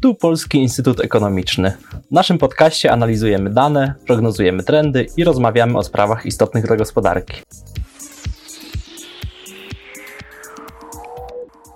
[0.00, 1.72] Tu Polski Instytut Ekonomiczny.
[2.10, 7.42] W naszym podcaście analizujemy dane, prognozujemy trendy i rozmawiamy o sprawach istotnych dla gospodarki.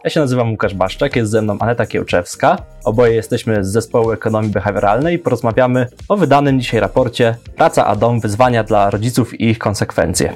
[0.05, 2.57] Ja się nazywam Łukasz Baszczak, jest ze mną Aneta Kiełczewska.
[2.85, 8.21] Oboje jesteśmy z zespołu ekonomii behawioralnej i porozmawiamy o wydanym dzisiaj raporcie Praca a dom
[8.21, 10.35] wyzwania dla rodziców i ich konsekwencje.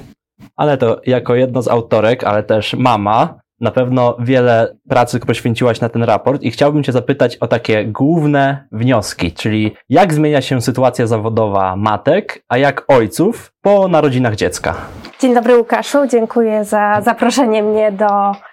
[0.55, 5.89] Ale to jako jedno z autorek, ale też mama, na pewno wiele pracy poświęciłaś na
[5.89, 11.07] ten raport i chciałbym Cię zapytać o takie główne wnioski, czyli jak zmienia się sytuacja
[11.07, 14.75] zawodowa matek, a jak ojców po narodzinach dziecka.
[15.19, 18.07] Dzień dobry Łukaszu, dziękuję za zaproszenie mnie do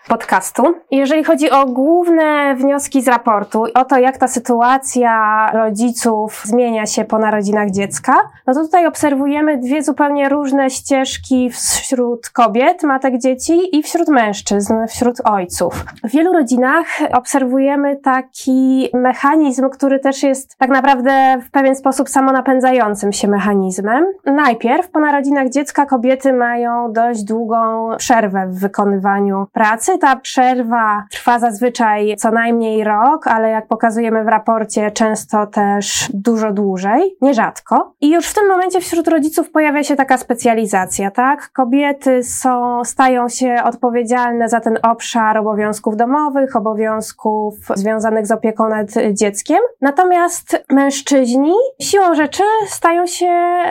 [0.09, 0.63] podcastu.
[0.91, 7.05] Jeżeli chodzi o główne wnioski z raportu, o to jak ta sytuacja rodziców zmienia się
[7.05, 8.13] po narodzinach dziecka,
[8.47, 14.75] no to tutaj obserwujemy dwie zupełnie różne ścieżki wśród kobiet, matek dzieci i wśród mężczyzn,
[14.89, 15.85] wśród ojców.
[16.05, 23.13] W wielu rodzinach obserwujemy taki mechanizm, który też jest tak naprawdę w pewien sposób samonapędzającym
[23.13, 24.05] się mechanizmem.
[24.25, 29.99] Najpierw po narodzinach dziecka kobiety mają dość długą przerwę w wykonywaniu pracy.
[29.99, 36.53] Ta przerwa trwa zazwyczaj co najmniej rok, ale jak pokazujemy w raporcie, często też dużo
[36.53, 37.95] dłużej, nierzadko.
[38.01, 41.53] I już w tym momencie wśród rodziców pojawia się taka specjalizacja, tak?
[41.53, 48.89] Kobiety są, stają się odpowiedzialne za ten obszar obowiązków domowych, obowiązków związanych z opieką nad
[49.13, 49.59] dzieckiem.
[49.81, 53.27] Natomiast mężczyźni siłą rzeczy stają się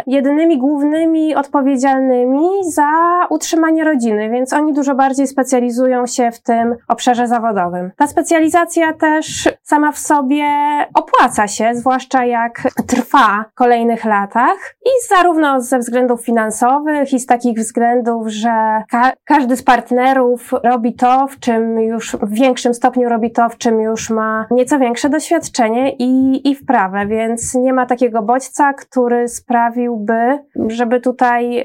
[0.07, 2.91] jedynymi głównymi odpowiedzialnymi za
[3.29, 7.91] utrzymanie rodziny, więc oni dużo bardziej specjalizują się w tym obszarze zawodowym.
[7.97, 10.45] Ta specjalizacja też sama w sobie
[10.93, 17.25] opłaca się, zwłaszcza jak trwa w kolejnych latach i zarówno ze względów finansowych i z
[17.25, 23.09] takich względów, że ka każdy z partnerów robi to, w czym już w większym stopniu
[23.09, 27.85] robi to, w czym już ma nieco większe doświadczenie i, i wprawę, więc nie ma
[27.85, 31.61] takiego bodźca, który sprawiłby, żeby tutaj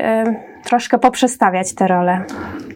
[0.64, 2.24] troszkę poprzestawiać te role.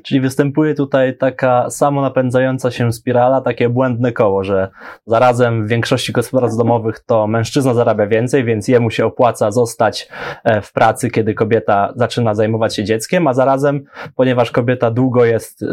[0.03, 4.69] Czyli występuje tutaj taka samonapędzająca się spirala, takie błędne koło, że
[5.07, 10.09] zarazem w większości gospodarstw domowych to mężczyzna zarabia więcej, więc jemu się opłaca zostać
[10.45, 13.85] e, w pracy, kiedy kobieta zaczyna zajmować się dzieckiem, a zarazem,
[14.17, 15.67] ponieważ kobieta długo jest, e,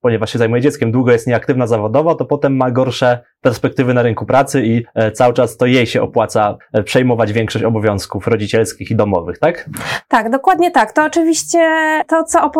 [0.00, 4.26] ponieważ się zajmuje dzieckiem, długo jest nieaktywna zawodowo, to potem ma gorsze perspektywy na rynku
[4.26, 9.38] pracy i e, cały czas to jej się opłaca przejmować większość obowiązków rodzicielskich i domowych,
[9.38, 9.70] tak?
[10.08, 10.92] Tak, dokładnie tak.
[10.92, 11.29] To oczywiście
[12.06, 12.50] to, co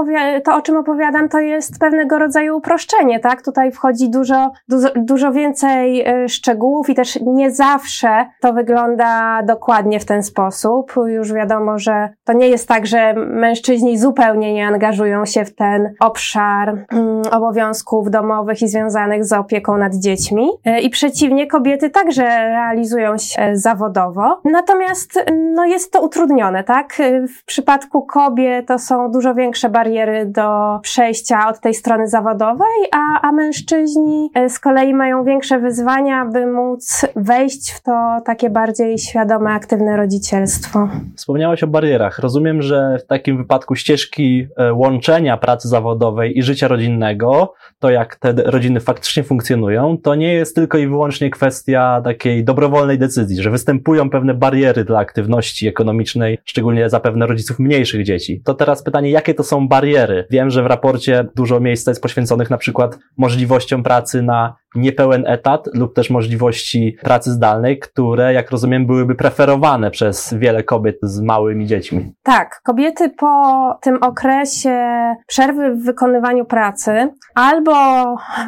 [0.44, 3.42] to o czym opowiadam, to jest pewnego rodzaju uproszczenie, tak?
[3.42, 10.00] Tutaj wchodzi dużo, dużo, dużo więcej e, szczegółów i też nie zawsze to wygląda dokładnie
[10.00, 10.92] w ten sposób.
[11.06, 15.94] Już wiadomo, że to nie jest tak, że mężczyźni zupełnie nie angażują się w ten
[16.00, 20.48] obszar mm, obowiązków domowych i związanych z opieką nad dziećmi.
[20.64, 24.40] E, I przeciwnie, kobiety także realizują się e, zawodowo.
[24.44, 26.98] Natomiast no, jest to utrudnione, tak?
[27.40, 33.28] W przypadku kobiet to są dużo większe bariery do przejścia od tej strony zawodowej, a,
[33.28, 38.98] a mężczyźni e, z kolei mają większe wyzwania, by móc wejść w to takie bardziej
[38.98, 40.88] świadome, aktywne rodzicielstwo.
[41.16, 42.18] Wspomniałaś o barierach.
[42.18, 48.16] Rozumiem, że w takim wypadku ścieżki e, łączenia pracy zawodowej i życia rodzinnego, to jak
[48.16, 53.50] te rodziny faktycznie funkcjonują, to nie jest tylko i wyłącznie kwestia takiej dobrowolnej decyzji, że
[53.50, 58.42] występują pewne bariery dla aktywności ekonomicznej, szczególnie zapewne rodziców mniejszych dzieci.
[58.44, 60.26] To teraz pytanie, jakie to są bariery?
[60.30, 65.68] Wiem, że w raporcie dużo miejsca jest poświęconych na przykład możliwościom pracy na niepełen etat
[65.74, 71.66] lub też możliwości pracy zdalnej, które, jak rozumiem, byłyby preferowane przez wiele kobiet z małymi
[71.66, 72.12] dziećmi.
[72.22, 74.90] Tak, kobiety po tym okresie
[75.26, 77.72] przerwy w wykonywaniu pracy albo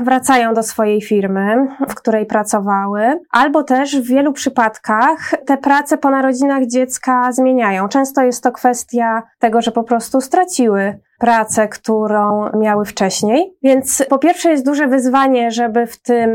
[0.05, 6.11] wracają do swojej firmy, w której pracowały, albo też w wielu przypadkach te prace po
[6.11, 7.89] narodzinach dziecka zmieniają.
[7.89, 13.57] Często jest to kwestia tego, że po prostu straciły pracę, którą miały wcześniej.
[13.63, 16.31] Więc po pierwsze jest duże wyzwanie, żeby w tym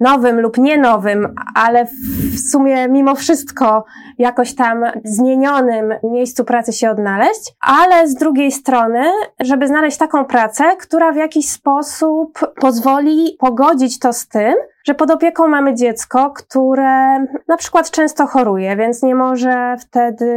[0.00, 1.86] nowym lub nie nowym, ale
[2.34, 3.84] w sumie mimo wszystko
[4.18, 9.04] jakoś tam zmienionym miejscu pracy się odnaleźć, ale z drugiej strony,
[9.40, 14.54] żeby znaleźć taką pracę, która w jakiś sposób pozwoli pogodzić to z tym,
[14.88, 20.28] że pod opieką mamy dziecko, które na przykład często choruje, więc nie może wtedy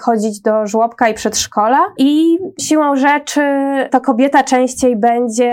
[0.00, 3.42] chodzić do żłobka i przedszkola i siłą rzeczy
[3.90, 5.52] to kobieta częściej będzie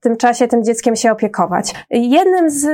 [0.00, 1.74] w tym czasie tym dzieckiem się opiekować.
[1.90, 2.66] Jednym z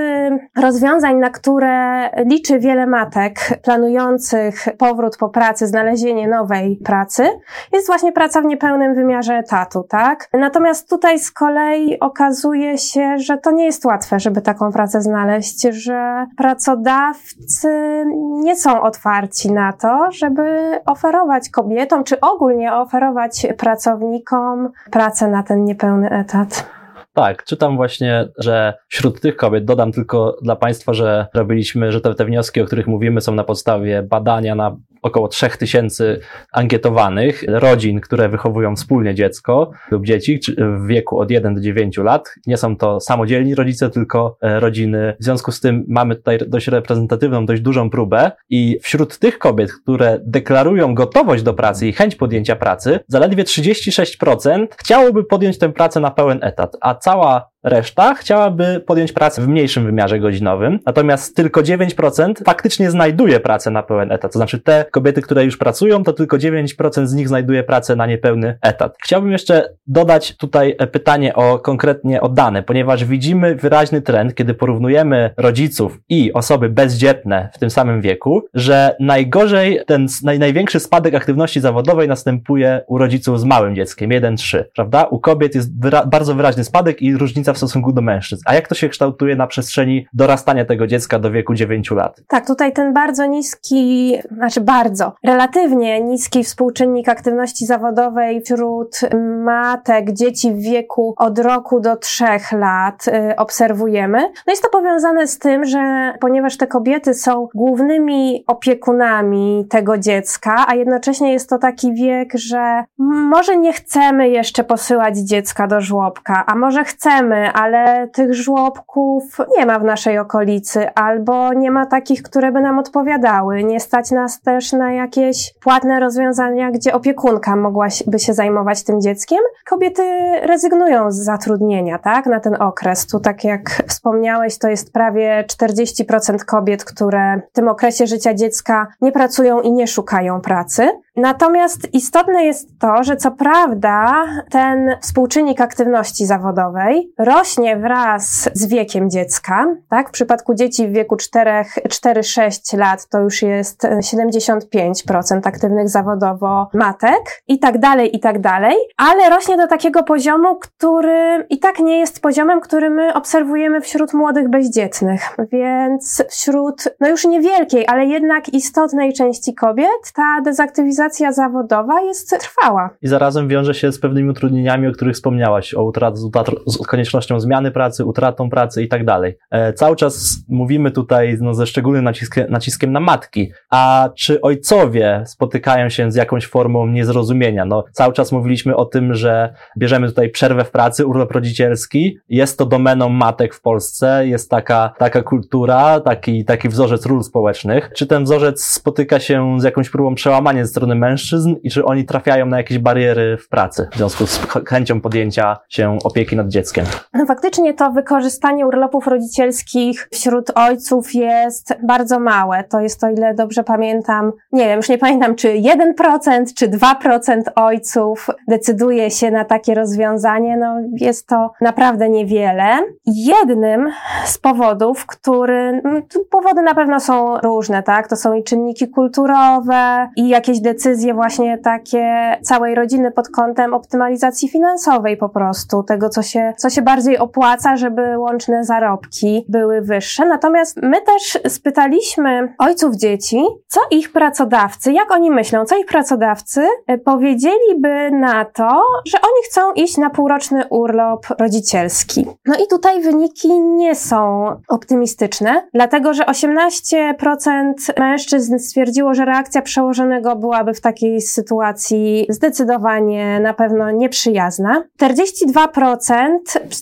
[0.57, 7.29] rozwiązań, na które liczy wiele matek planujących powrót po pracy, znalezienie nowej pracy,
[7.73, 10.29] jest właśnie praca w niepełnym wymiarze etatu, tak?
[10.33, 15.16] Natomiast tutaj z kolei okazuje się, że to nie jest łatwe, żeby taką pracę znaleźć
[15.17, 18.05] znaleźć, że pracodawcy
[18.45, 25.65] nie są otwarci na to, żeby oferować kobietom, czy ogólnie oferować pracownikom pracę na ten
[25.65, 26.71] niepełny etat.
[27.13, 32.15] Tak, czytam właśnie, że wśród tych kobiet, dodam tylko dla Państwa, że robiliśmy, że te,
[32.15, 36.19] te wnioski, o których mówimy, są na podstawie badania na około 3000
[36.53, 42.35] ankietowanych rodzin, które wychowują wspólnie dziecko lub dzieci w wieku od 1 do 9 lat.
[42.47, 45.17] Nie są to samodzielni rodzice, tylko e, rodziny.
[45.21, 49.73] W związku z tym mamy tutaj dość reprezentatywną, dość dużą próbę i wśród tych kobiet,
[49.73, 56.01] które deklarują gotowość do pracy i chęć podjęcia pracy, zaledwie 36% chciałoby podjąć tę pracę
[56.01, 61.61] na pełen etat, a cała Reszta chciałaby podjąć pracę w mniejszym wymiarze godzinowym, natomiast tylko
[61.61, 64.33] 9% faktycznie znajduje pracę na pełen etat.
[64.33, 68.07] To znaczy te kobiety, które już pracują, to tylko 9% z nich znajduje pracę na
[68.07, 68.97] niepełny etat.
[69.03, 75.31] Chciałbym jeszcze dodać tutaj pytanie o konkretnie o dane, ponieważ widzimy wyraźny trend, kiedy porównujemy
[75.37, 81.61] rodziców i osoby bezdzietne w tym samym wieku, że najgorzej ten naj, największy spadek aktywności
[81.61, 85.05] zawodowej następuje u rodziców z małym dzieckiem, 1-3, prawda?
[85.05, 88.43] U kobiet jest wyra bardzo wyraźny spadek i różnica w stosunku do mężczyzn.
[88.47, 92.21] A jak to się kształtuje na przestrzeni dorastania tego dziecka do wieku 9 lat?
[92.29, 99.01] Tak, tutaj ten bardzo niski, znaczy bardzo, relatywnie niski współczynnik aktywności zawodowej wśród
[99.45, 104.19] matek, dzieci w wieku od roku do trzech lat y, obserwujemy.
[104.19, 110.65] No jest to powiązane z tym, że ponieważ te kobiety są głównymi opiekunami tego dziecka,
[110.69, 116.45] a jednocześnie jest to taki wiek, że może nie chcemy jeszcze posyłać dziecka do żłobka,
[116.47, 122.23] a może chcemy, ale tych żłobków nie ma w naszej okolicy, albo nie ma takich,
[122.23, 123.65] które by nam odpowiadały.
[123.65, 129.39] Nie stać nas też na jakieś płatne rozwiązania, gdzie opiekunka mogłaby się zajmować tym dzieckiem.
[129.67, 130.03] Kobiety
[130.43, 133.07] rezygnują z zatrudnienia, tak, na ten okres.
[133.07, 138.87] Tu, tak jak wspomniałeś, to jest prawie 40% kobiet, które w tym okresie życia dziecka
[139.01, 140.89] nie pracują i nie szukają pracy.
[141.17, 149.11] Natomiast istotne jest to, że co prawda ten współczynnik aktywności zawodowej rośnie wraz z wiekiem
[149.11, 150.09] dziecka, tak?
[150.09, 157.59] W przypadku dzieci w wieku 4-6 lat to już jest 75% aktywnych zawodowo matek i
[157.59, 162.23] tak dalej, i tak dalej, ale rośnie do takiego poziomu, który i tak nie jest
[162.23, 165.21] poziomem, który my obserwujemy wśród młodych bezdzietnych.
[165.53, 172.91] Więc wśród, no już niewielkiej, ale jednak istotnej części kobiet ta dezaktywizacja zawodowa jest trwała.
[173.03, 176.19] I zarazem wiąże się z pewnymi utrudnieniami, o których wspomniałaś, o utrat,
[176.67, 179.37] z koniecznością zmiany pracy, utratą pracy i tak dalej.
[179.51, 183.53] E, cały czas mówimy tutaj no, ze szczególnym naciskiem, naciskiem na matki.
[183.71, 187.65] A czy ojcowie spotykają się z jakąś formą niezrozumienia?
[187.65, 192.19] No, cały czas mówiliśmy o tym, że bierzemy tutaj przerwę w pracy, urlop rodzicielski.
[192.29, 197.91] Jest to domeną matek w Polsce, jest taka, taka kultura, taki, taki wzorzec ról społecznych.
[197.97, 202.05] Czy ten wzorzec spotyka się z jakąś próbą przełamania ze strony mężczyzn i czy oni
[202.05, 206.87] trafiają na jakieś bariery w pracy w związku z chęcią podjęcia się opieki nad dzieckiem?
[207.19, 212.65] No faktycznie to wykorzystanie urlopów rodzicielskich wśród ojców jest bardzo małe.
[212.65, 217.43] To jest, o ile dobrze pamiętam, nie wiem, już nie pamiętam, czy 1% czy 2%
[217.55, 220.57] ojców decyduje się na takie rozwiązanie.
[220.57, 222.65] No jest to naprawdę niewiele.
[223.07, 223.91] Jednym
[224.25, 225.91] z powodów, który, no,
[226.31, 228.09] powody na pewno są różne, tak?
[228.09, 234.49] To są i czynniki kulturowe, i jakieś decyzje właśnie takie całej rodziny pod kątem optymalizacji
[234.49, 240.27] finansowej po prostu, tego, co się, co się bardziej opłaca, żeby łączne zarobki były wyższe.
[240.27, 246.67] Natomiast my też spytaliśmy ojców dzieci, co ich pracodawcy, jak oni myślą, co ich pracodawcy
[246.87, 252.27] e, powiedzieliby na to, że oni chcą iść na półroczny urlop rodzicielski.
[252.47, 260.37] No i tutaj wyniki nie są optymistyczne, dlatego że 18% mężczyzn stwierdziło, że reakcja przełożonego
[260.37, 264.85] byłaby w takiej sytuacji zdecydowanie na pewno nieprzyjazna.
[265.01, 266.37] 42%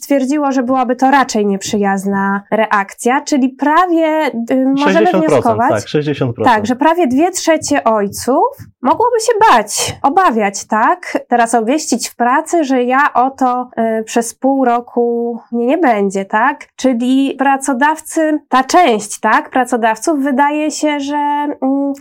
[0.04, 5.70] stwierdziło, że byłaby to raczej nieprzyjazna reakcja, czyli prawie y, możemy wnioskować.
[5.70, 6.44] Tak, 60%.
[6.44, 8.44] Tak, że prawie dwie trzecie ojców
[8.82, 11.18] mogłoby się bać, obawiać, tak?
[11.28, 13.70] Teraz obwieścić w pracy, że ja oto
[14.00, 16.66] y, przez pół roku mnie nie będzie, tak?
[16.76, 19.50] Czyli pracodawcy, ta część, tak?
[19.50, 21.56] Pracodawców wydaje się, że y,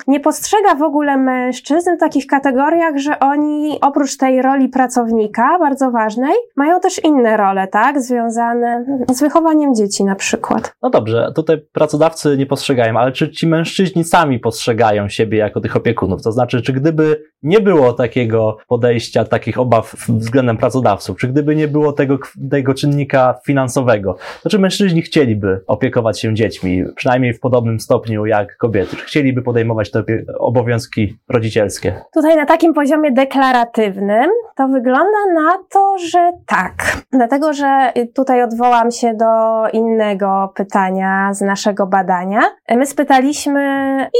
[0.07, 5.91] nie postrzega w ogóle mężczyzn w takich kategoriach, że oni oprócz tej roli pracownika, bardzo
[5.91, 7.92] ważnej, mają też inne role, tak?
[8.01, 10.75] Związane z wychowaniem dzieci na przykład.
[10.81, 15.75] No dobrze, tutaj pracodawcy nie postrzegają, ale czy ci mężczyźni sami postrzegają siebie jako tych
[15.75, 16.21] opiekunów?
[16.21, 21.67] To znaczy, czy gdyby nie było takiego podejścia, takich obaw względem pracodawców, czy gdyby nie
[21.67, 22.17] było tego,
[22.51, 28.57] tego czynnika finansowego, to czy mężczyźni chcieliby opiekować się dziećmi, przynajmniej w podobnym stopniu jak
[28.57, 28.95] kobiety?
[28.95, 30.03] Czy chcieliby podejmować te
[30.39, 32.01] obowiązki rodzicielskie?
[32.13, 36.73] Tutaj na takim poziomie deklaratywnym to wygląda na to, że tak.
[37.11, 39.25] Dlatego, że tutaj odwołam się do
[39.73, 42.41] innego pytania z naszego badania.
[42.69, 43.61] My spytaliśmy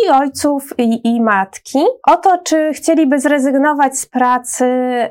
[0.06, 4.66] i ojców, i, i matki o to, czy chcieliby zrezygnować z pracy,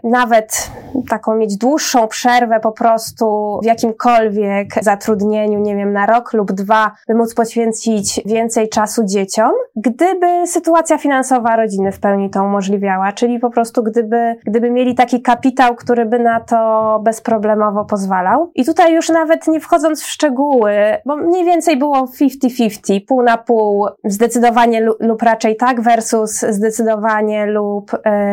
[0.05, 0.71] nawet
[1.09, 6.93] taką mieć dłuższą przerwę po prostu w jakimkolwiek zatrudnieniu, nie wiem, na rok lub dwa,
[7.09, 13.39] by móc poświęcić więcej czasu dzieciom, gdyby sytuacja finansowa rodziny w pełni to umożliwiała, czyli
[13.39, 18.51] po prostu gdyby, gdyby mieli taki kapitał, który by na to bezproblemowo pozwalał.
[18.55, 20.75] I tutaj już nawet nie wchodząc w szczegóły,
[21.07, 27.92] bo mniej więcej było 50-50, pół na pół, zdecydowanie lub raczej tak versus zdecydowanie lub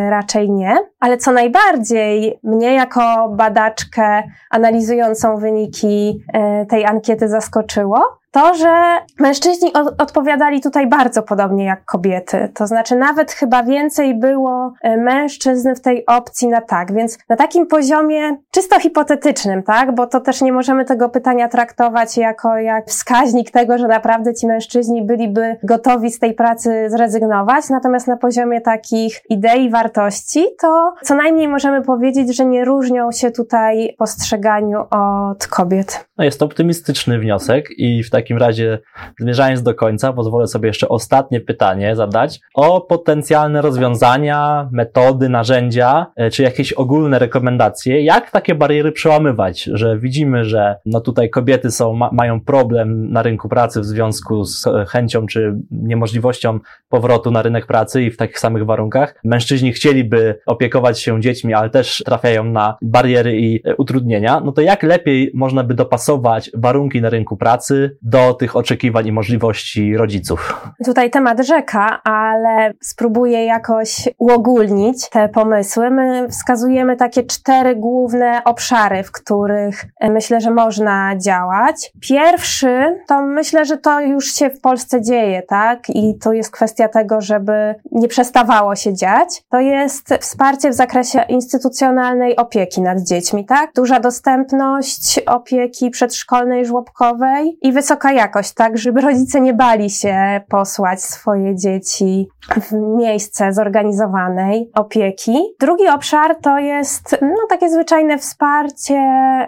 [0.09, 0.77] raczej nie.
[0.99, 9.73] Ale co najbardziej mnie jako badaczkę analizującą wyniki e, tej ankiety zaskoczyło, to, że mężczyźni
[9.97, 12.51] odpowiadali tutaj bardzo podobnie jak kobiety.
[12.55, 16.93] To znaczy, nawet chyba więcej było e, mężczyzn w tej opcji na tak.
[16.93, 19.95] Więc na takim poziomie czysto hipotetycznym, tak?
[19.95, 24.47] Bo to też nie możemy tego pytania traktować jako jak wskaźnik tego, że naprawdę ci
[24.47, 27.69] mężczyźni byliby gotowi z tej pracy zrezygnować.
[27.69, 33.31] Natomiast na poziomie takich idei, wartości, to co najmniej możemy powiedzieć, że nie różnią się
[33.31, 36.05] tutaj postrzeganiu od kobiet.
[36.17, 38.79] No jest to optymistyczny wniosek i w takim razie,
[39.19, 46.29] zmierzając do końca, pozwolę sobie jeszcze ostatnie pytanie zadać o potencjalne rozwiązania, metody, narzędzia, e,
[46.29, 51.93] czy jakieś ogólne rekomendacje, jak takie bariery przełamywać, że widzimy, że no tutaj kobiety są,
[51.93, 56.59] ma, mają problem na rynku pracy w związku z chęcią czy niemożliwością
[56.89, 59.15] powrotu na rynek pracy i w takich samych warunkach.
[59.23, 64.39] Mężczyźni chcieliby opiekować się dziećmi, ale też trafiają na bariery i e, utrudnienia.
[64.39, 69.11] No to jak lepiej można by dopasować warunki na rynku pracy do tych oczekiwań i
[69.11, 70.67] możliwości rodziców.
[70.85, 75.89] Tutaj temat rzeka, ale spróbuję jakoś uogólnić te pomysły.
[75.89, 81.91] My wskazujemy takie cztery główne obszary, w których e, myślę, że można działać.
[82.01, 85.89] Pierwszy to myślę, że to już się w Polsce dzieje, tak?
[85.89, 89.43] I to jest kwestia tego, żeby nie przestawało się dziać.
[89.49, 93.71] To jest wsparcie w zakresie instytucjonalnej opieki nad dziećmi, tak?
[93.75, 100.41] Duża dostępność opieki przedszkolnej, żłobkowej i wysoka wysoka jakość, tak, żeby rodzice nie bali się
[100.49, 102.27] posłać swoje dzieci
[102.61, 105.37] w miejsce zorganizowanej opieki.
[105.59, 108.99] Drugi obszar to jest no, takie zwyczajne wsparcie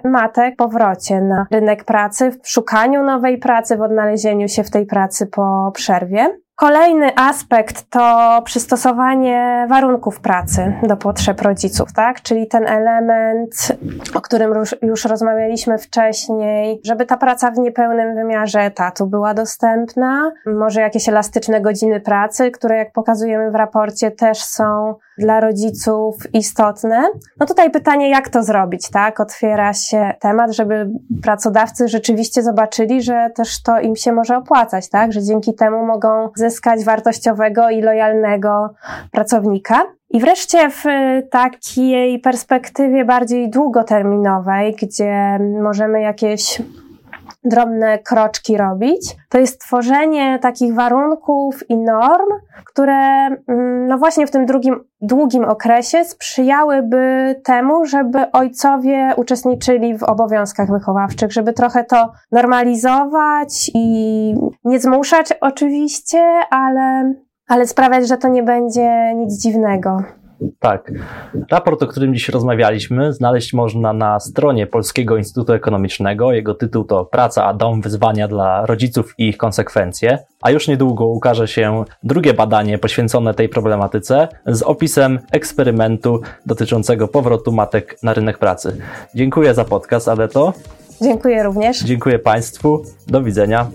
[0.03, 4.86] matek w powrocie na rynek pracy, w szukaniu nowej pracy, w odnalezieniu się w tej
[4.86, 6.41] pracy po przerwie.
[6.62, 12.22] Kolejny aspekt to przystosowanie warunków pracy do potrzeb rodziców, tak?
[12.22, 13.77] Czyli ten element,
[14.15, 20.82] o którym już rozmawialiśmy wcześniej, żeby ta praca w niepełnym wymiarze etatu była dostępna, może
[20.82, 27.03] jakieś elastyczne godziny pracy, które jak pokazujemy w raporcie też są dla rodziców istotne.
[27.39, 29.20] No tutaj pytanie, jak to zrobić, tak?
[29.20, 30.89] Otwiera się temat, żeby
[31.24, 35.13] pracodawcy rzeczywiście zobaczyli, że też to im się może opłacać, tak?
[35.13, 36.30] Że dzięki temu mogą
[36.84, 38.70] wartościowego i lojalnego
[39.12, 39.84] pracownika.
[40.10, 40.84] I wreszcie w
[41.31, 46.62] takiej perspektywie bardziej długoterminowej, gdzie możemy jakieś
[47.44, 52.30] drobne kroczki robić, to jest tworzenie takich warunków i norm,
[52.66, 60.04] które mm, no właśnie w tym drugim, długim okresie sprzyjałyby temu, żeby ojcowie uczestniczyli w
[60.04, 66.20] obowiązkach wychowawczych, żeby trochę to normalizować i nie zmuszać oczywiście,
[66.50, 67.14] ale,
[67.48, 70.21] ale sprawiać, że to nie będzie nic dziwnego.
[70.60, 70.92] Tak.
[71.52, 76.34] Raport, o którym dziś rozmawialiśmy, znaleźć można na stronie Polskiego Instytutu Ekonomicznego.
[76.34, 80.18] Jego tytuł to Praca a dom wyzwania dla rodziców i ich konsekwencje.
[80.42, 87.52] A już niedługo ukaże się drugie badanie poświęcone tej problematyce z opisem eksperymentu dotyczącego powrotu
[87.52, 88.78] matek na rynek pracy.
[89.16, 90.54] Dziękuję za podcast, Adeto.
[91.02, 91.80] Dziękuję również.
[91.84, 92.84] Dziękuję Państwu.
[93.08, 93.68] Do widzenia.